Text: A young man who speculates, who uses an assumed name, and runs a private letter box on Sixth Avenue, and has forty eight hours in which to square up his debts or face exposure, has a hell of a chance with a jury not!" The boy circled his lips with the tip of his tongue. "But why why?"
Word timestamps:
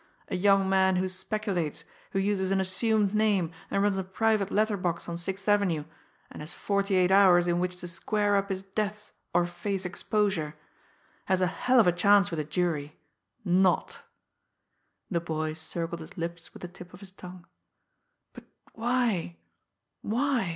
A 0.29 0.35
young 0.35 0.67
man 0.67 0.95
who 0.95 1.07
speculates, 1.07 1.83
who 2.09 2.17
uses 2.17 2.49
an 2.49 2.59
assumed 2.59 3.13
name, 3.13 3.51
and 3.69 3.83
runs 3.83 3.99
a 3.99 4.03
private 4.03 4.49
letter 4.49 4.75
box 4.75 5.07
on 5.07 5.15
Sixth 5.15 5.47
Avenue, 5.47 5.85
and 6.31 6.41
has 6.41 6.55
forty 6.55 6.95
eight 6.95 7.11
hours 7.11 7.47
in 7.47 7.59
which 7.59 7.75
to 7.75 7.87
square 7.87 8.35
up 8.35 8.49
his 8.49 8.63
debts 8.63 9.11
or 9.31 9.45
face 9.45 9.85
exposure, 9.85 10.55
has 11.25 11.39
a 11.39 11.45
hell 11.45 11.79
of 11.79 11.85
a 11.85 11.91
chance 11.91 12.31
with 12.31 12.39
a 12.39 12.43
jury 12.43 12.97
not!" 13.45 13.99
The 15.11 15.21
boy 15.21 15.53
circled 15.53 16.01
his 16.01 16.17
lips 16.17 16.51
with 16.51 16.63
the 16.63 16.67
tip 16.67 16.95
of 16.95 16.99
his 16.99 17.11
tongue. 17.11 17.45
"But 18.33 18.45
why 18.73 19.37
why?" 20.01 20.49